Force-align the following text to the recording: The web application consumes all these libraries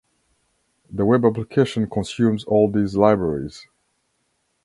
The 0.89 1.05
web 1.05 1.23
application 1.25 1.87
consumes 1.87 2.43
all 2.45 2.71
these 2.71 2.95
libraries 2.95 3.67